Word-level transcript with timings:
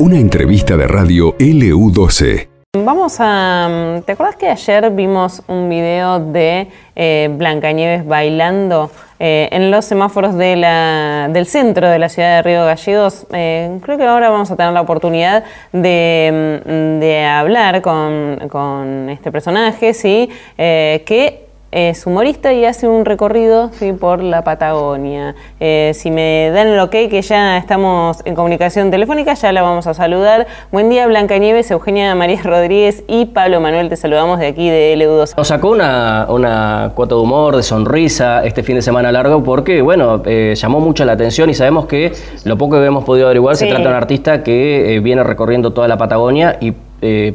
Una 0.00 0.16
entrevista 0.16 0.78
de 0.78 0.88
radio 0.88 1.36
LU12. 1.36 2.48
Vamos 2.72 3.16
a... 3.18 4.00
¿Te 4.06 4.12
acuerdas 4.12 4.36
que 4.36 4.48
ayer 4.48 4.90
vimos 4.92 5.42
un 5.48 5.68
video 5.68 6.20
de 6.20 6.68
eh, 6.94 7.28
Blancanieves 7.32 8.06
bailando 8.06 8.90
eh, 9.18 9.48
en 9.50 9.70
los 9.70 9.84
semáforos 9.84 10.38
de 10.38 10.54
la, 10.56 11.28
del 11.30 11.46
centro 11.46 11.90
de 11.90 11.98
la 11.98 12.08
ciudad 12.08 12.36
de 12.36 12.42
Río 12.42 12.64
Gallegos? 12.64 13.26
Eh, 13.32 13.78
creo 13.82 13.98
que 13.98 14.04
ahora 14.04 14.30
vamos 14.30 14.50
a 14.52 14.56
tener 14.56 14.72
la 14.72 14.80
oportunidad 14.80 15.44
de, 15.72 16.60
mm, 16.64 17.00
de 17.00 17.24
hablar 17.24 17.82
con, 17.82 18.38
con, 18.48 19.10
este 19.10 19.30
personaje, 19.32 19.92
¿sí? 19.92 20.30
que 20.56 21.49
es 21.72 22.04
humorista 22.04 22.52
y 22.52 22.64
hace 22.64 22.88
un 22.88 23.04
recorrido 23.04 23.70
¿sí? 23.72 23.92
por 23.92 24.22
la 24.22 24.42
Patagonia. 24.42 25.36
Eh, 25.60 25.92
si 25.94 26.10
me 26.10 26.50
dan 26.50 26.66
el 26.66 26.80
ok 26.80 26.90
que 26.90 27.22
ya 27.22 27.58
estamos 27.58 28.18
en 28.24 28.34
comunicación 28.34 28.90
telefónica, 28.90 29.34
ya 29.34 29.52
la 29.52 29.62
vamos 29.62 29.86
a 29.86 29.94
saludar. 29.94 30.48
Buen 30.72 30.90
día, 30.90 31.06
Blanca 31.06 31.38
Nieves, 31.38 31.70
Eugenia 31.70 32.14
María 32.14 32.40
Rodríguez 32.44 33.04
y 33.06 33.26
Pablo 33.26 33.60
Manuel, 33.60 33.88
te 33.88 33.96
saludamos 33.96 34.40
de 34.40 34.48
aquí 34.48 34.68
de 34.68 34.96
LU2. 34.96 35.34
Nos 35.36 35.48
sacó 35.48 35.70
una, 35.70 36.26
una 36.28 36.92
cuota 36.94 37.14
de 37.14 37.20
humor, 37.20 37.56
de 37.56 37.62
sonrisa 37.62 38.44
este 38.44 38.64
fin 38.64 38.74
de 38.74 38.82
semana 38.82 39.12
largo 39.12 39.44
porque, 39.44 39.80
bueno, 39.80 40.22
eh, 40.26 40.54
llamó 40.56 40.80
mucho 40.80 41.04
la 41.04 41.12
atención 41.12 41.50
y 41.50 41.54
sabemos 41.54 41.86
que 41.86 42.12
lo 42.44 42.58
poco 42.58 42.80
que 42.80 42.86
hemos 42.86 43.04
podido 43.04 43.26
averiguar 43.26 43.56
se 43.56 43.66
trata 43.66 43.84
de 43.84 43.88
un 43.88 43.94
artista 43.94 44.42
que 44.42 44.96
eh, 44.96 45.00
viene 45.00 45.22
recorriendo 45.22 45.72
toda 45.72 45.86
la 45.86 45.96
Patagonia 45.96 46.58
y 46.60 46.74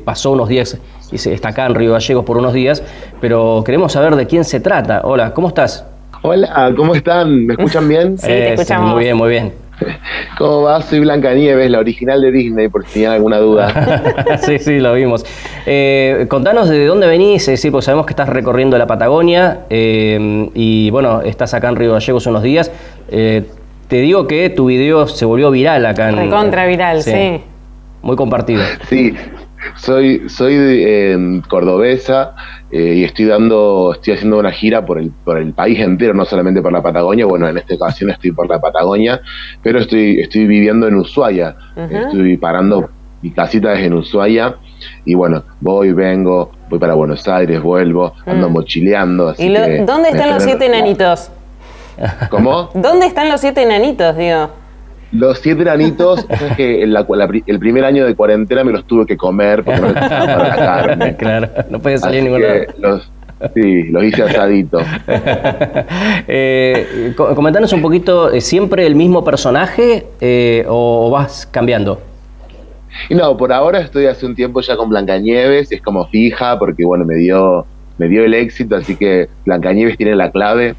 pasó 0.05 0.29
unos 0.29 0.47
días 0.47 0.77
y 1.11 1.15
está 1.15 1.49
acá 1.49 1.65
en 1.65 1.75
Río 1.75 1.93
Gallegos 1.93 2.25
por 2.25 2.37
unos 2.37 2.53
días, 2.53 2.83
pero 3.21 3.63
queremos 3.65 3.91
saber 3.91 4.15
de 4.15 4.25
quién 4.27 4.43
se 4.43 4.59
trata. 4.59 5.01
Hola, 5.03 5.33
¿cómo 5.33 5.49
estás? 5.49 5.85
Hola, 6.21 6.73
¿cómo 6.75 6.95
están? 6.95 7.45
¿Me 7.45 7.53
escuchan 7.53 7.87
bien? 7.87 8.17
Sí, 8.17 8.27
te 8.27 8.53
escuchamos. 8.53 8.93
Muy 8.93 9.03
bien, 9.03 9.17
muy 9.17 9.29
bien. 9.29 9.53
¿Cómo 10.37 10.63
va? 10.63 10.81
Soy 10.81 11.01
Blanca 11.01 11.33
Nieves, 11.33 11.69
la 11.69 11.79
original 11.79 12.21
de 12.21 12.31
Disney, 12.31 12.67
por 12.67 12.85
si 12.85 12.93
tienen 12.93 13.13
alguna 13.13 13.37
duda. 13.37 14.37
sí, 14.41 14.57
sí, 14.59 14.79
lo 14.79 14.93
vimos. 14.93 15.25
Eh, 15.65 16.25
contanos 16.29 16.69
de 16.69 16.85
dónde 16.85 17.07
venís, 17.07 17.43
sí, 17.43 17.71
porque 17.71 17.85
sabemos 17.85 18.05
que 18.05 18.13
estás 18.13 18.29
recorriendo 18.29 18.77
la 18.77 18.87
Patagonia 18.87 19.61
eh, 19.69 20.49
y 20.53 20.89
bueno, 20.89 21.21
estás 21.21 21.53
acá 21.53 21.69
en 21.69 21.75
Río 21.75 21.93
Gallegos 21.93 22.25
unos 22.27 22.43
días. 22.43 22.71
Eh, 23.09 23.43
te 23.87 23.97
digo 23.97 24.25
que 24.25 24.49
tu 24.49 24.65
video 24.65 25.07
se 25.07 25.25
volvió 25.25 25.51
viral 25.51 25.85
acá 25.85 26.09
en... 26.09 26.17
Recontra 26.17 26.65
viral, 26.65 27.03
sí. 27.03 27.41
Muy 28.01 28.15
compartido. 28.15 28.63
Sí, 28.89 29.15
soy, 29.75 30.29
soy 30.29 30.83
em, 30.85 31.41
cordobesa 31.41 32.35
eh, 32.71 32.95
y 32.97 33.03
estoy 33.03 33.25
dando, 33.25 33.93
estoy 33.93 34.13
haciendo 34.13 34.39
una 34.39 34.51
gira 34.51 34.85
por 34.85 34.99
el, 34.99 35.11
por 35.23 35.37
el 35.37 35.53
país 35.53 35.79
entero, 35.79 36.13
no 36.13 36.25
solamente 36.25 36.61
por 36.61 36.71
la 36.71 36.81
Patagonia. 36.81 37.25
Bueno, 37.25 37.47
en 37.47 37.57
esta 37.57 37.75
ocasión 37.75 38.09
estoy 38.09 38.31
por 38.31 38.49
la 38.49 38.59
Patagonia, 38.59 39.21
pero 39.61 39.79
estoy, 39.79 40.19
estoy 40.19 40.47
viviendo 40.47 40.87
en 40.87 40.95
Ushuaia. 40.95 41.55
Estoy 41.75 42.37
parando 42.37 42.89
mi 43.25 43.31
casita 43.31 43.73
es 43.73 43.79
en 43.79 43.93
Ushuaia 43.93 44.57
y 45.03 45.15
bueno, 45.15 45.43
voy, 45.59 45.93
vengo, 45.93 46.51
voy 46.69 46.77
para 46.77 46.93
Buenos 46.93 47.27
Aires, 47.27 47.59
vuelvo, 47.59 48.13
ando 48.23 48.49
mm. 48.49 48.53
mochileando. 48.53 49.33
¿Y 49.39 49.49
dónde 49.83 50.09
están 50.09 50.29
los 50.29 50.43
siete 50.43 50.67
enanitos? 50.67 51.31
¿Cómo? 52.29 52.69
¿Dónde 52.75 53.07
están 53.07 53.29
los 53.29 53.41
siete 53.41 53.63
enanitos, 53.63 54.15
digo? 54.15 54.51
Los 55.11 55.39
siete 55.39 55.63
granitos, 55.63 56.25
es 56.29 56.55
que 56.55 56.83
el 56.83 57.59
primer 57.59 57.85
año 57.85 58.05
de 58.05 58.15
cuarentena 58.15 58.63
me 58.63 58.71
los 58.71 58.85
tuve 58.85 59.05
que 59.05 59.17
comer 59.17 59.63
porque 59.63 59.81
no 59.81 59.93
para 59.93 60.37
la 60.37 60.55
carne. 60.55 61.15
Claro, 61.25 61.49
no 61.69 61.79
puede 61.79 61.97
salir 61.97 62.23
ningún 62.23 62.43
los, 62.79 63.09
Sí, 63.53 63.83
los 63.83 64.03
hice 64.03 64.23
asaditos. 64.23 64.83
eh, 66.27 67.13
comentanos 67.15 67.73
un 67.73 67.81
poquito, 67.81 68.39
¿siempre 68.39 68.87
el 68.87 68.95
mismo 68.95 69.23
personaje 69.23 70.07
eh, 70.21 70.65
o 70.67 71.09
vas 71.11 71.45
cambiando? 71.45 72.01
Y 73.09 73.15
no, 73.15 73.35
por 73.35 73.51
ahora 73.51 73.79
estoy 73.79 74.05
hace 74.05 74.25
un 74.25 74.35
tiempo 74.35 74.61
ya 74.61 74.77
con 74.77 74.89
Blancanieves, 74.89 75.71
es 75.71 75.81
como 75.81 76.07
fija 76.07 76.57
porque 76.57 76.85
bueno, 76.85 77.03
me 77.03 77.15
dio, 77.15 77.65
me 77.97 78.07
dio 78.07 78.23
el 78.23 78.33
éxito, 78.33 78.77
así 78.77 78.95
que 78.95 79.27
Blancanieves 79.45 79.97
tiene 79.97 80.15
la 80.15 80.31
clave. 80.31 80.75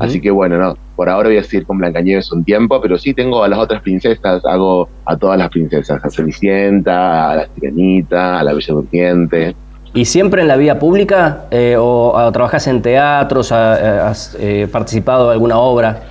Así 0.00 0.20
que 0.20 0.30
bueno, 0.30 0.58
no, 0.58 0.76
por 0.98 1.08
ahora 1.08 1.28
voy 1.28 1.38
a 1.38 1.44
seguir 1.44 1.64
con 1.64 1.78
Blancanieves 1.78 2.32
un 2.32 2.42
tiempo, 2.42 2.80
pero 2.80 2.98
sí 2.98 3.14
tengo 3.14 3.44
a 3.44 3.48
las 3.48 3.60
otras 3.60 3.82
princesas, 3.82 4.44
hago 4.44 4.88
a 5.04 5.16
todas 5.16 5.38
las 5.38 5.48
princesas, 5.48 6.04
a 6.04 6.10
Cenicienta, 6.10 7.30
a 7.30 7.36
la 7.36 7.48
Sirenita, 7.54 8.40
a 8.40 8.42
la 8.42 8.52
Bella 8.52 8.74
Durmiente. 8.74 9.54
¿Y 9.94 10.06
siempre 10.06 10.42
en 10.42 10.48
la 10.48 10.56
vía 10.56 10.80
pública 10.80 11.44
eh, 11.52 11.76
o, 11.78 12.28
trabajas 12.32 12.66
en 12.66 12.82
teatros, 12.82 13.52
has 13.52 14.36
eh, 14.40 14.66
participado 14.72 15.26
en 15.26 15.34
alguna 15.34 15.58
obra? 15.58 16.02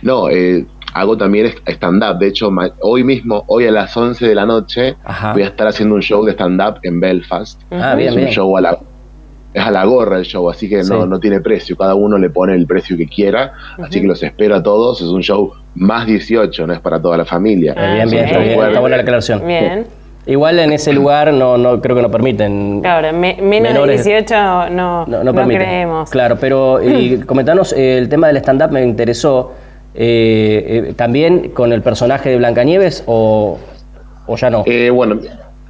No, 0.00 0.30
eh, 0.30 0.64
hago 0.94 1.18
también 1.18 1.52
stand-up. 1.66 2.18
De 2.18 2.28
hecho, 2.28 2.50
hoy 2.80 3.04
mismo, 3.04 3.44
hoy 3.48 3.66
a 3.66 3.70
las 3.70 3.94
11 3.94 4.26
de 4.26 4.34
la 4.34 4.46
noche, 4.46 4.96
voy 5.34 5.42
a 5.42 5.48
estar 5.48 5.66
haciendo 5.66 5.94
un 5.94 6.00
show 6.00 6.24
de 6.24 6.32
stand-up 6.32 6.78
en 6.84 7.00
Belfast. 7.00 7.60
Ah, 7.70 7.94
bien, 7.96 8.18
es 8.18 8.28
un 8.28 8.32
show 8.32 8.56
a 8.56 8.62
la, 8.62 8.78
es 9.54 9.62
a 9.64 9.70
la 9.70 9.84
gorra 9.84 10.18
el 10.18 10.24
show, 10.24 10.50
así 10.50 10.68
que 10.68 10.82
no, 10.82 11.06
no 11.06 11.20
tiene 11.20 11.40
precio, 11.40 11.76
cada 11.76 11.94
uno 11.94 12.18
le 12.18 12.28
pone 12.28 12.54
el 12.54 12.66
precio 12.66 12.96
que 12.96 13.06
quiera, 13.06 13.52
así 13.80 14.00
que 14.00 14.06
los 14.06 14.22
espero 14.22 14.56
a 14.56 14.62
todos, 14.62 15.00
es 15.00 15.06
un 15.06 15.22
show 15.22 15.52
más 15.76 16.06
18, 16.06 16.66
no 16.66 16.72
es 16.72 16.80
para 16.80 17.00
toda 17.00 17.16
la 17.16 17.24
familia. 17.24 17.72
bien, 17.74 18.10
bien, 18.10 18.24
está 18.24 18.80
buena 18.80 18.96
la 18.96 19.02
aclaración. 19.02 19.46
Bien. 19.46 19.86
Igual 20.26 20.58
en 20.58 20.72
ese 20.72 20.92
lugar 20.92 21.32
no, 21.34 21.58
no 21.58 21.80
creo 21.82 21.96
que 21.96 22.02
no 22.02 22.10
permiten. 22.10 22.80
Claro, 22.80 23.12
menos 23.16 23.86
de 23.86 23.92
18 23.92 24.34
no, 24.70 25.06
no, 25.06 25.22
no, 25.22 25.46
creemos. 25.46 26.10
Claro, 26.10 26.36
pero 26.40 26.82
y 26.82 27.18
comentanos, 27.26 27.72
eh, 27.74 27.98
el 27.98 28.08
tema 28.08 28.28
del 28.28 28.38
stand-up 28.38 28.70
me 28.70 28.82
interesó. 28.82 29.52
Eh, 29.94 30.86
eh, 30.88 30.94
¿También 30.94 31.50
con 31.50 31.72
el 31.72 31.80
personaje 31.82 32.30
de 32.30 32.38
Blancanieves 32.38 33.04
o, 33.06 33.58
o 34.26 34.36
ya 34.36 34.50
no? 34.50 34.64
bueno, 34.92 35.20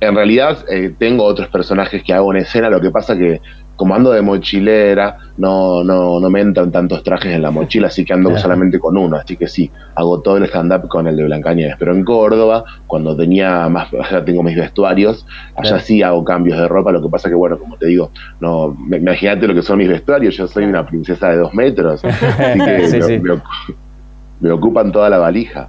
en 0.00 0.14
realidad 0.14 0.58
tengo 0.98 1.24
otros 1.24 1.48
personajes 1.48 2.02
que 2.02 2.14
hago 2.14 2.32
en 2.32 2.40
escena, 2.40 2.70
lo 2.70 2.80
que 2.80 2.90
pasa 2.90 3.18
que 3.18 3.40
como 3.76 3.94
ando 3.94 4.12
de 4.12 4.22
mochilera, 4.22 5.18
no, 5.36 5.82
no, 5.82 6.20
no 6.20 6.30
me 6.30 6.40
entran 6.40 6.70
tantos 6.70 7.02
trajes 7.02 7.32
en 7.32 7.42
la 7.42 7.50
mochila, 7.50 7.88
así 7.88 8.04
que 8.04 8.12
ando 8.12 8.36
solamente 8.38 8.78
con 8.78 8.96
uno. 8.96 9.16
Así 9.16 9.36
que 9.36 9.48
sí, 9.48 9.70
hago 9.94 10.20
todo 10.20 10.36
el 10.36 10.44
stand-up 10.44 10.88
con 10.88 11.06
el 11.06 11.16
de 11.16 11.24
Blancanieves. 11.24 11.76
Pero 11.78 11.92
en 11.92 12.04
Córdoba, 12.04 12.64
cuando 12.86 13.16
tenía 13.16 13.68
más, 13.68 13.88
ya 14.10 14.24
tengo 14.24 14.42
mis 14.42 14.56
vestuarios, 14.56 15.26
allá 15.56 15.78
sí 15.80 16.02
hago 16.02 16.24
cambios 16.24 16.58
de 16.58 16.68
ropa. 16.68 16.92
Lo 16.92 17.02
que 17.02 17.08
pasa 17.08 17.28
que, 17.28 17.34
bueno, 17.34 17.58
como 17.58 17.76
te 17.76 17.86
digo, 17.86 18.10
no 18.40 18.76
imagínate 18.90 19.46
lo 19.46 19.54
que 19.54 19.62
son 19.62 19.78
mis 19.78 19.88
vestuarios. 19.88 20.36
Yo 20.36 20.46
soy 20.46 20.64
una 20.64 20.86
princesa 20.86 21.30
de 21.30 21.38
dos 21.38 21.52
metros. 21.54 22.04
Así 22.04 22.60
que 22.60 23.74
me 24.40 24.50
ocupan 24.50 24.92
toda 24.92 25.08
la 25.08 25.18
valija, 25.18 25.68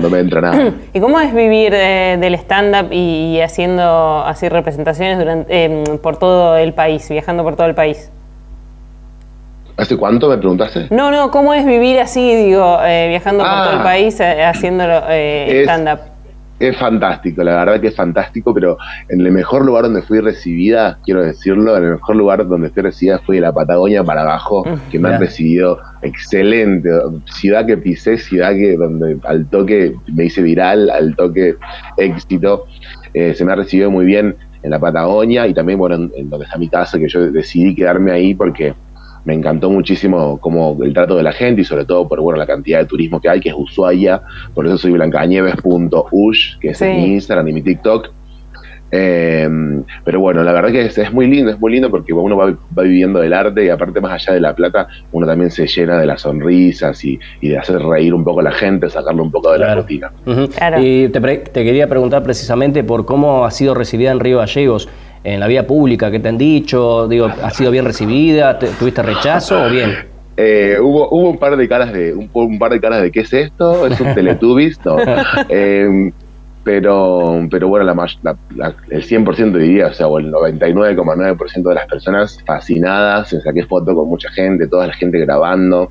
no, 0.00 0.10
me 0.10 0.18
entra 0.18 0.40
nada. 0.40 0.72
¿Y 0.92 1.00
cómo 1.00 1.20
es 1.20 1.34
vivir 1.34 1.72
eh, 1.74 2.16
del 2.20 2.34
stand-up 2.34 2.92
y, 2.92 3.40
haciendo 3.40 4.22
así 4.24 4.48
representaciones 4.48 5.18
durante, 5.18 5.64
em, 5.64 5.98
por 5.98 6.18
todo 6.18 6.56
el 6.56 6.74
país, 6.74 7.08
viajando 7.08 7.42
por 7.42 7.56
todo 7.56 7.66
el 7.66 7.74
país? 7.74 8.10
¿Hace 9.76 9.96
cuánto 9.96 10.28
me 10.28 10.36
preguntaste? 10.36 10.88
No, 10.90 11.10
no, 11.10 11.30
¿cómo 11.30 11.54
es 11.54 11.64
vivir 11.64 11.98
así, 12.00 12.36
digo, 12.36 12.78
eh, 12.84 13.08
viajando 13.08 13.44
por 13.44 13.52
todo 13.52 13.72
el 13.72 13.78
ah. 13.78 13.82
país 13.82 14.20
eh, 14.20 14.44
haciendo 14.44 14.84
stand-up? 14.84 16.00
Es 16.60 16.76
fantástico, 16.76 17.42
la 17.42 17.64
verdad 17.64 17.80
que 17.80 17.86
es 17.86 17.96
fantástico, 17.96 18.52
pero 18.52 18.76
en 19.08 19.22
el 19.22 19.32
mejor 19.32 19.64
lugar 19.64 19.84
donde 19.84 20.02
fui 20.02 20.20
recibida, 20.20 20.98
quiero 21.06 21.22
decirlo, 21.22 21.74
en 21.74 21.84
el 21.84 21.90
mejor 21.92 22.16
lugar 22.16 22.46
donde 22.46 22.68
fui 22.68 22.82
recibida 22.82 23.18
fue 23.20 23.36
de 23.36 23.40
la 23.40 23.52
Patagonia 23.54 24.04
para 24.04 24.20
abajo, 24.20 24.62
que 24.90 24.98
me 24.98 25.08
han 25.08 25.20
recibido 25.20 25.78
excelente. 26.02 26.90
Ciudad 27.24 27.64
que 27.64 27.78
pisé, 27.78 28.18
ciudad 28.18 28.52
que 28.52 28.76
donde 28.76 29.16
al 29.24 29.48
toque 29.48 29.94
me 30.12 30.26
hice 30.26 30.42
viral, 30.42 30.90
al 30.90 31.16
toque 31.16 31.56
éxito. 31.96 32.66
Eh, 33.14 33.32
se 33.34 33.42
me 33.42 33.52
ha 33.52 33.56
recibido 33.56 33.90
muy 33.90 34.04
bien 34.04 34.36
en 34.62 34.70
la 34.70 34.78
Patagonia 34.78 35.46
y 35.46 35.54
también, 35.54 35.78
bueno, 35.78 35.94
en, 35.94 36.12
en 36.14 36.28
donde 36.28 36.44
está 36.44 36.58
mi 36.58 36.68
casa, 36.68 36.98
que 36.98 37.08
yo 37.08 37.32
decidí 37.32 37.74
quedarme 37.74 38.12
ahí 38.12 38.34
porque 38.34 38.74
me 39.24 39.34
encantó 39.34 39.70
muchísimo 39.70 40.38
como 40.38 40.76
el 40.82 40.94
trato 40.94 41.16
de 41.16 41.22
la 41.22 41.32
gente 41.32 41.62
y 41.62 41.64
sobre 41.64 41.84
todo 41.84 42.08
por 42.08 42.20
bueno 42.20 42.38
la 42.38 42.46
cantidad 42.46 42.78
de 42.78 42.86
turismo 42.86 43.20
que 43.20 43.28
hay, 43.28 43.40
que 43.40 43.50
es 43.50 43.54
Ushuaia, 43.56 44.22
por 44.54 44.66
eso 44.66 44.78
soy 44.78 44.92
blancanieves.ush, 44.92 46.58
que 46.58 46.70
es 46.70 46.80
mi 46.80 47.14
Instagram 47.14 47.48
y 47.48 47.52
mi 47.52 47.62
TikTok. 47.62 48.10
Em, 48.92 49.84
pero 50.04 50.18
bueno, 50.18 50.42
la 50.42 50.52
verdad 50.52 50.72
que 50.72 50.86
es, 50.86 51.12
muy 51.12 51.28
lindo, 51.28 51.52
es 51.52 51.60
muy 51.60 51.72
lindo 51.72 51.90
porque 51.90 52.12
uno 52.12 52.36
va, 52.36 52.52
viviendo 52.82 53.20
del 53.20 53.32
arte 53.32 53.64
y 53.64 53.68
aparte 53.68 54.00
más 54.00 54.12
allá 54.12 54.34
de 54.34 54.40
la 54.40 54.54
plata, 54.54 54.88
uno 55.12 55.26
también 55.26 55.50
se 55.50 55.66
llena 55.66 56.00
de 56.00 56.06
las 56.06 56.22
sonrisas 56.22 57.04
y, 57.04 57.18
de 57.40 57.56
hacer 57.56 57.80
reír 57.80 58.12
un 58.14 58.24
poco 58.24 58.40
a 58.40 58.42
la 58.42 58.52
gente, 58.52 58.90
sacarlo 58.90 59.22
un 59.22 59.30
poco 59.30 59.52
de 59.52 59.58
la 59.60 59.76
rutina. 59.76 60.10
Y 60.80 61.08
te, 61.08 61.20
te, 61.20 61.64
quería 61.64 61.88
preguntar 61.88 62.22
precisamente 62.24 62.82
por 62.82 63.04
cómo 63.04 63.44
ha 63.44 63.50
sido 63.52 63.74
recibida 63.74 64.10
en 64.10 64.18
Río 64.18 64.38
Gallegos 64.38 64.88
en 65.24 65.40
la 65.40 65.46
vía 65.46 65.66
pública? 65.66 66.10
¿Qué 66.10 66.18
te 66.20 66.28
han 66.28 66.38
dicho? 66.38 67.08
Digo, 67.08 67.26
¿Ha 67.26 67.50
sido 67.50 67.70
bien 67.70 67.84
recibida? 67.84 68.58
¿Tuviste 68.58 69.02
rechazo 69.02 69.64
o 69.64 69.70
bien? 69.70 70.10
Eh, 70.36 70.78
hubo, 70.80 71.08
hubo 71.10 71.30
un 71.30 71.38
par 71.38 71.56
de 71.56 71.68
caras 71.68 71.92
de 71.92 72.14
un, 72.14 72.58
par 72.58 72.72
de 72.72 72.80
caras 72.80 73.02
de 73.02 73.10
qué 73.10 73.20
es 73.20 73.32
esto, 73.32 73.86
es 73.86 74.00
un 74.00 74.14
Teletubbies, 74.14 74.80
em, 75.50 76.12
pero, 76.64 77.46
pero 77.50 77.68
bueno, 77.68 77.84
la, 77.84 78.36
la, 78.56 78.74
el 78.88 79.02
100% 79.02 79.58
diría, 79.58 79.88
o 79.88 79.92
sea, 79.92 80.06
o 80.06 80.18
el 80.18 80.32
99,9% 80.32 81.68
de 81.68 81.74
las 81.74 81.86
personas 81.86 82.42
fascinadas, 82.46 83.28
se 83.28 83.40
saqué 83.42 83.66
foto 83.66 83.94
con 83.94 84.08
mucha 84.08 84.30
gente, 84.30 84.66
toda 84.66 84.86
la 84.86 84.94
gente 84.94 85.18
grabando. 85.18 85.90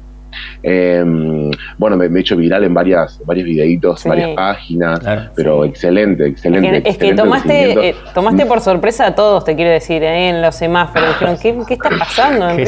Em, 0.64 1.52
bueno, 1.78 1.98
me, 1.98 2.06
he 2.06 2.20
hecho 2.20 2.36
viral 2.36 2.64
en 2.64 2.74
varias, 2.74 3.22
varios 3.26 3.46
videitos, 3.46 4.04
varias 4.06 4.32
páginas, 4.36 5.00
pero 5.36 5.66
excelente, 5.66 6.28
excelente. 6.28 6.90
Es 6.90 6.98
que, 6.98 7.14
tomaste, 7.14 7.90
eh, 7.90 7.96
tomaste 8.14 8.46
por 8.46 8.62
sorpresa 8.62 9.08
a 9.08 9.16
todos, 9.16 9.46
te 9.46 9.56
quiero 9.56 9.72
decir, 9.72 10.04
¿eh? 10.04 10.30
en 10.30 10.42
los 10.42 10.56
semáforos. 10.56 11.10
Dijeron, 11.10 11.38
¿qué, 11.42 11.58
qué 11.68 11.74
está 11.76 11.90
pasando 11.90 12.50
en 12.50 12.58
¿Qué 12.58 12.66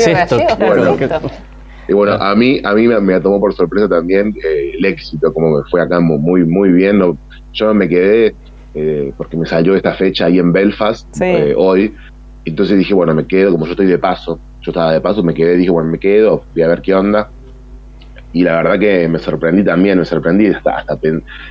y 1.92 1.94
bueno, 1.94 2.14
a 2.14 2.36
mí, 2.36 2.62
a 2.64 2.74
mí 2.74 2.88
me, 2.88 3.20
tomó 3.20 3.40
por 3.40 3.54
sorpresa 3.54 3.90
también 3.90 4.34
eh, 4.44 4.72
el 4.78 4.86
éxito, 4.86 5.34
como 5.34 5.58
me 5.58 5.64
fue 5.70 5.82
acá 5.82 6.00
muy, 6.00 6.46
muy 6.46 6.72
bien. 6.72 7.02
yo 7.52 7.74
me 7.74 7.90
quedé, 7.90 8.34
eh, 8.74 9.12
porque 9.18 9.36
me 9.36 9.46
salió 9.46 9.76
esta 9.76 9.94
fecha 9.96 10.28
ahí 10.28 10.40
en 10.40 10.54
Belfast 10.54 11.06
eh, 11.22 11.54
hoy. 11.58 11.94
Entonces 12.46 12.78
dije, 12.78 12.94
bueno, 12.94 13.14
me 13.14 13.28
quedo, 13.28 13.52
como 13.52 13.66
yo 13.66 13.72
estoy 13.72 13.88
de 13.88 14.00
paso, 14.00 14.40
yo 14.62 14.72
estaba 14.72 14.94
de 14.94 15.02
paso, 15.02 15.22
me 15.22 15.34
quedé, 15.34 15.58
dije, 15.58 15.70
bueno, 15.70 15.92
me 15.92 16.00
quedo, 16.00 16.46
voy 16.54 16.64
a 16.64 16.68
ver 16.70 16.82
qué 16.82 16.94
onda. 16.94 17.30
Y 18.34 18.44
la 18.44 18.58
verdad 18.58 18.80
que 18.80 19.08
me 19.08 19.20
sorprendí 19.20 19.64
también, 19.64 20.00
me 20.00 20.06
sorprendí, 20.06 20.48
hasta, 20.48 20.78
hasta 20.78 20.98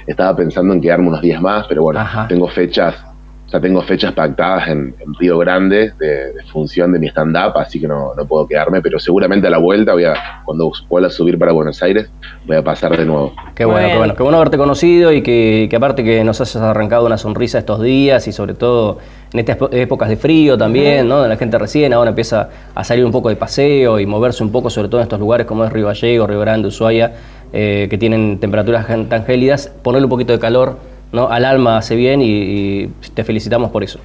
estaba 0.06 0.36
pensando 0.36 0.72
en 0.74 0.80
quedarme 0.80 1.08
unos 1.08 1.20
días 1.20 1.40
más, 1.40 1.66
pero 1.68 1.82
bueno, 1.82 2.00
tengo 2.28 2.48
fechas 2.48 3.04
ya 3.52 3.60
tengo 3.60 3.82
fechas 3.82 4.12
pactadas 4.12 4.68
en, 4.68 4.94
Río 5.18 5.38
Grande 5.38 5.92
de, 5.98 6.32
función 6.52 6.92
de 6.92 6.98
mi 6.98 7.08
stand-up, 7.08 7.56
así 7.56 7.80
que 7.80 7.88
no, 7.88 8.12
no, 8.16 8.24
puedo 8.24 8.46
quedarme, 8.46 8.80
pero 8.80 8.98
seguramente 8.98 9.48
a 9.48 9.50
la 9.50 9.58
vuelta, 9.58 9.92
voy 9.92 10.04
a, 10.04 10.42
cuando 10.44 10.70
vuelva 10.88 11.08
a 11.08 11.10
subir 11.10 11.38
para 11.38 11.52
Buenos 11.52 11.82
Aires, 11.82 12.10
voy 12.46 12.56
a 12.56 12.62
pasar 12.62 12.96
de 12.96 13.04
nuevo. 13.04 13.34
Qué 13.54 13.64
bueno, 13.64 13.88
qué 13.88 13.96
bueno. 13.96 14.14
Qué 14.14 14.22
bueno 14.22 14.36
haberte 14.38 14.56
conocido 14.56 15.12
y 15.12 15.22
que, 15.22 15.66
que, 15.68 15.76
aparte 15.76 16.04
que 16.04 16.22
nos 16.22 16.40
hayas 16.40 16.56
arrancado 16.56 17.06
una 17.06 17.18
sonrisa 17.18 17.58
estos 17.58 17.82
días 17.82 18.26
y 18.28 18.32
sobre 18.32 18.54
todo 18.54 18.98
en 19.32 19.38
estas 19.38 19.58
épocas 19.72 20.08
de 20.08 20.16
frío 20.16 20.58
también, 20.58 21.08
¿no? 21.08 21.26
La 21.26 21.36
gente 21.36 21.58
recién 21.58 21.92
ahora 21.92 22.10
empieza 22.10 22.48
a 22.74 22.82
salir 22.82 23.04
un 23.04 23.12
poco 23.12 23.28
de 23.28 23.36
paseo 23.36 24.00
y 24.00 24.06
moverse 24.06 24.42
un 24.42 24.50
poco, 24.50 24.70
sobre 24.70 24.88
todo 24.88 25.00
en 25.00 25.04
estos 25.04 25.20
lugares 25.20 25.46
como 25.46 25.64
es 25.64 25.72
Río 25.72 25.86
Gallego, 25.86 26.26
Río 26.26 26.40
Grande, 26.40 26.68
Ushuaia, 26.68 27.12
eh, 27.52 27.86
que 27.88 27.98
tienen 27.98 28.38
temperaturas 28.38 28.86
tan 28.86 29.24
gélidas, 29.24 29.72
ponerle 29.82 30.06
un 30.06 30.10
poquito 30.10 30.32
de 30.32 30.38
calor 30.38 30.78
¿no? 31.12 31.28
al 31.28 31.44
alma 31.44 31.78
hace 31.78 31.96
bien 31.96 32.20
y, 32.22 32.88
te 33.14 33.24
felicitamos 33.24 33.70
por 33.70 33.84
eso. 33.84 34.00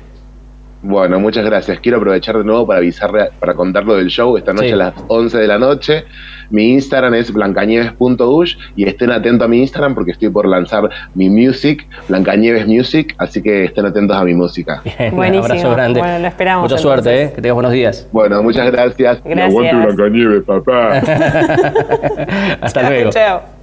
Bueno, 0.82 1.20
muchas 1.20 1.44
gracias. 1.44 1.80
Quiero 1.80 1.98
aprovechar 1.98 2.38
de 2.38 2.44
nuevo 2.44 2.68
para 2.68 2.78
avisarle, 2.80 3.30
para 3.40 3.56
contarlo 3.56 3.96
del 3.96 4.08
show 4.08 4.38
esta 4.38 4.54
noche 4.54 4.74
a 4.74 4.76
las 4.76 4.94
11 5.08 5.38
de 5.40 5.48
la 5.48 5.58
noche. 5.58 6.06
Mi 6.50 6.72
Instagram 6.74 7.14
es 7.16 7.32
blancanieves.ush 7.32 8.58
y 8.76 8.88
estén 8.88 9.12
atentos 9.12 9.46
a 9.46 9.48
mi 9.48 9.60
Instagram 9.60 9.96
porque 9.96 10.12
estoy 10.12 10.30
por 10.30 10.48
lanzar 10.48 10.90
mi 11.14 11.30
music, 11.30 11.88
Blancanieves 12.08 12.68
Music, 12.68 13.16
así 13.18 13.42
que 13.42 13.66
estén 13.66 13.86
atentos 13.86 14.16
a 14.16 14.24
mi 14.24 14.34
música. 14.34 14.82
Buenísimo. 15.12 15.46
Un 15.46 15.52
abrazo 15.52 15.72
grande. 15.72 16.00
Bueno, 16.00 16.20
lo 16.20 16.28
esperamos. 16.28 16.70
Mucha 16.70 16.82
suerte, 16.82 17.24
¿eh? 17.24 17.32
que 17.34 17.42
tengas 17.42 17.56
buenos 17.56 17.72
días. 17.72 18.08
Bueno, 18.12 18.42
muchas 18.44 18.72
gracias. 18.72 19.22
Gracias. 19.24 19.38
Y 19.38 19.42
aguante 19.42 19.76
Blancanieves, 19.76 20.44
papá. 20.44 20.98
Hasta 22.62 22.90
luego. 22.90 23.10
Chao. 23.12 23.55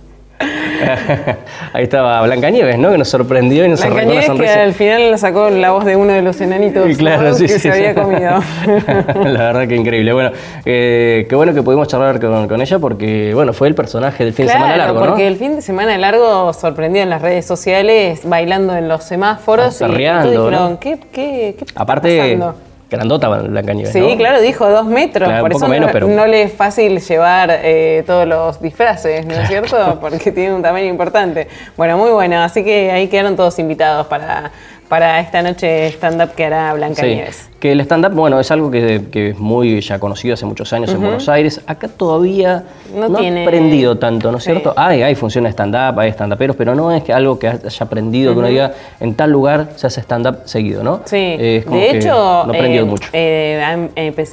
Ahí 1.72 1.84
estaba 1.84 2.22
Blanca 2.22 2.50
Nieves, 2.50 2.78
¿no? 2.78 2.90
Que 2.90 2.98
nos 2.98 3.08
sorprendió 3.08 3.64
y 3.64 3.68
nos 3.68 3.82
arrancó 3.82 4.12
una 4.12 4.22
sonrisa. 4.22 4.54
que 4.54 4.60
al 4.60 4.74
final 4.74 5.18
sacó 5.18 5.50
la 5.50 5.70
voz 5.70 5.84
de 5.84 5.96
uno 5.96 6.12
de 6.12 6.22
los 6.22 6.40
enanitos 6.40 6.86
que 6.86 7.48
se 7.58 7.70
había 7.70 7.94
comido. 7.94 8.42
la 9.24 9.52
verdad 9.52 9.68
que 9.68 9.76
increíble. 9.76 10.12
Bueno, 10.12 10.30
eh, 10.64 11.26
qué 11.28 11.34
bueno 11.34 11.54
que 11.54 11.62
pudimos 11.62 11.88
charlar 11.88 12.20
con, 12.20 12.60
ella 12.60 12.78
porque, 12.78 13.32
bueno, 13.34 13.52
fue 13.52 13.68
el 13.68 13.74
personaje 13.74 14.24
del 14.24 14.32
fin 14.32 14.46
de 14.46 14.52
semana 14.52 14.76
largo, 14.76 15.00
¿no? 15.00 15.06
porque 15.06 15.26
el 15.26 15.36
fin 15.36 15.56
de 15.56 15.62
semana 15.62 15.96
largo 15.98 16.52
sorprendió 16.52 17.02
en 17.02 17.10
las 17.10 17.22
redes 17.22 17.46
sociales, 17.46 18.20
bailando 18.24 18.76
en 18.76 18.88
los 18.88 19.04
semáforos. 19.04 19.80
y, 19.80 19.84
dijeron, 19.84 20.76
¿qué, 20.78 20.98
qué, 21.12 21.56
qué 21.58 21.64
Aparte, 21.74 22.18
pasando? 22.18 22.71
Grandota 22.96 23.28
Blanca 23.28 23.72
Nieves. 23.72 23.92
Sí, 23.92 24.14
claro, 24.16 24.40
dijo 24.40 24.68
dos 24.68 24.86
metros. 24.86 25.30
por 25.40 25.52
eso 25.52 25.68
no, 26.06 26.26
le 26.26 26.42
es 26.42 26.52
fácil 26.52 27.00
llevar 27.00 27.50
eh, 27.62 28.04
todos 28.06 28.26
los 28.26 28.60
disfraces, 28.60 29.26
¿no 29.26 29.34
es 29.34 29.48
cierto? 29.48 29.98
Porque 30.00 30.32
tiene 30.32 30.54
un 30.54 30.62
tamaño 30.62 30.86
importante. 30.86 31.48
Bueno, 31.76 31.98
muy 31.98 32.10
bueno. 32.10 32.40
Así 32.42 32.62
que 32.64 32.90
ahí 32.90 33.08
quedaron 33.08 33.36
todos 33.36 33.58
invitados 33.58 34.06
para, 34.06 34.52
para 34.92 35.20
esta 35.20 35.40
noche 35.40 35.86
stand-up 35.86 36.34
que 36.34 36.44
hará 36.44 36.74
Blanca 36.74 37.00
Nieves. 37.00 37.48
Que 37.58 37.72
el 37.72 37.80
stand-up, 37.80 38.12
bueno, 38.12 38.38
es 38.38 38.50
algo 38.50 38.70
que, 38.70 39.00
es 39.10 39.38
muy 39.38 39.80
ya 39.80 39.98
conocido 39.98 40.34
hace 40.34 40.44
muchos 40.44 40.70
años 40.74 40.90
en 40.90 41.00
Buenos 41.00 41.30
Aires. 41.30 41.62
Acá 41.66 41.88
todavía 41.88 42.64
no, 42.94 43.16
tiene... 43.16 43.40
ha 43.40 43.42
aprendido 43.44 43.96
tanto, 43.96 44.30
¿no 44.30 44.36
es 44.36 44.44
cierto? 44.44 44.74
Hay, 44.76 45.00
hay 45.02 45.14
funciones 45.14 45.52
stand-up, 45.54 45.98
hay 45.98 46.10
stand-uperos, 46.10 46.56
pero 46.56 46.74
no 46.74 46.92
es 46.92 47.02
que 47.04 47.14
algo 47.14 47.38
que 47.38 47.48
haya 47.48 47.86
aprendido, 47.86 48.34
que 48.34 48.38
uno 48.40 48.48
diga, 48.48 48.74
en 49.00 49.14
tal 49.14 49.30
lugar 49.32 49.70
se 49.76 49.86
hace 49.86 50.02
stand-up 50.02 50.40
seguido, 50.44 50.84
¿no? 50.84 51.00
Sí, 51.06 51.16
de 51.16 51.90
hecho, 51.90 52.44
no 52.44 52.52
aprendido 52.52 52.84
eh, 52.84 52.88
mucho. 52.90 53.08
Eh, 53.14 53.62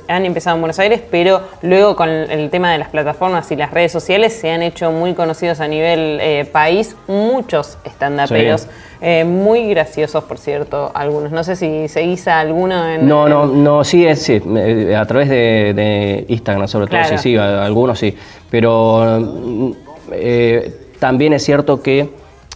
han, 0.10 0.26
empezado 0.26 0.58
en 0.58 0.62
Buenos 0.62 0.80
Aires, 0.80 1.00
pero 1.10 1.40
luego 1.62 1.96
con 1.96 2.10
el 2.10 2.50
tema 2.50 2.74
de 2.74 2.80
las 2.80 2.90
plataformas 2.90 3.50
y 3.50 3.56
las 3.56 3.72
redes 3.72 3.94
sociales 3.94 4.34
se 4.34 4.52
han 4.52 4.62
hecho 4.62 4.92
muy 4.92 5.14
conocidos 5.14 5.62
a 5.62 5.70
nivel 5.70 6.20
eh, 6.20 6.44
país 6.52 6.98
muchos 7.08 7.78
stand-uperos. 7.86 8.68
Muy 9.26 9.70
graciosos, 9.70 10.24
por 10.26 10.38
cierto, 10.38 10.92
algunos. 10.94 11.32
No 11.32 11.44
sé 11.44 11.56
si 11.56 11.88
seguís 11.88 12.28
a 12.28 12.40
alguno 12.40 12.88
en... 12.88 13.08
No, 13.08 13.30
no, 13.30 13.46
no, 13.46 13.84
sí, 13.84 14.06
es, 14.06 14.22
sí, 14.22 14.42
a 14.96 15.06
través 15.06 15.30
de, 15.30 16.26
Instagram 16.28 16.68
sobre 16.68 16.88
todo, 16.88 17.04
sí, 17.06 17.18
sí, 17.18 17.38
algunos 17.38 17.98
sí. 17.98 18.16
Pero 18.50 19.74
eh, 20.12 20.90
también 21.00 21.34
es 21.34 21.44
cierto 21.44 21.82
que, 21.82 22.10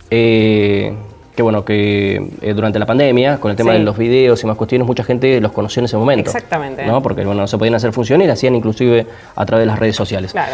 eh, 0.10 0.94
que 1.36 1.44
bueno, 1.44 1.64
que 1.64 2.32
eh, 2.42 2.54
durante 2.54 2.80
la 2.80 2.86
pandemia, 2.86 3.40
con 3.40 3.52
el 3.52 3.58
tema 3.58 3.74
de 3.74 3.80
los 3.80 3.98
videos 3.98 4.44
y 4.44 4.48
más 4.48 4.58
cuestiones, 4.58 4.86
mucha 4.86 5.04
gente 5.04 5.40
los 5.40 5.52
conoció 5.52 5.80
en 5.80 5.86
ese 5.86 5.98
momento. 5.98 6.30
Exactamente. 6.30 6.86
¿no? 6.86 7.02
Porque 7.02 7.24
bueno, 7.26 7.42
no 7.42 7.48
se 7.48 7.58
podían 7.58 7.76
hacer 7.76 7.94
funciones 7.94 8.26
y 8.26 8.28
las 8.28 8.38
hacían 8.38 8.56
inclusive 8.56 9.08
a 9.36 9.46
través 9.46 9.64
de 9.64 9.68
las 9.68 9.80
redes 9.80 9.96
sociales. 9.96 10.32
Claro. 10.32 10.54